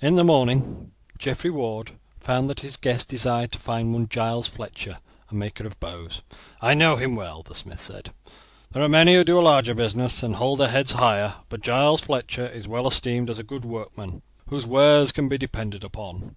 In 0.00 0.14
the 0.14 0.22
morning 0.22 0.92
Geoffrey 1.18 1.50
Ward 1.50 1.90
found 2.20 2.48
that 2.48 2.60
his 2.60 2.76
guest 2.76 3.08
desired 3.08 3.50
to 3.50 3.58
find 3.58 3.92
one 3.92 4.08
Giles 4.08 4.46
Fletcher, 4.46 5.00
a 5.32 5.34
maker 5.34 5.66
of 5.66 5.80
bows. 5.80 6.22
"I 6.60 6.74
know 6.74 6.94
him 6.94 7.16
well," 7.16 7.42
the 7.42 7.56
smith 7.56 7.80
said. 7.80 8.12
"There 8.70 8.84
are 8.84 8.88
many 8.88 9.14
who 9.16 9.24
do 9.24 9.36
a 9.36 9.42
larger 9.42 9.74
business, 9.74 10.22
and 10.22 10.36
hold 10.36 10.60
their 10.60 10.68
heads 10.68 10.92
higher; 10.92 11.34
but 11.48 11.60
Giles 11.60 12.02
Fletcher 12.02 12.46
is 12.46 12.68
well 12.68 12.86
esteemed 12.86 13.28
as 13.28 13.40
a 13.40 13.42
good 13.42 13.64
workman, 13.64 14.22
whose 14.48 14.64
wares 14.64 15.10
can 15.10 15.28
be 15.28 15.36
depended 15.38 15.82
upon. 15.82 16.22